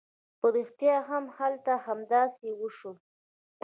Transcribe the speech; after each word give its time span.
په 0.39 0.47
رښتيا 0.55 0.97
هم 1.09 1.23
هلته 1.37 1.73
همداسې 1.85 2.49
وشول. 2.59 2.97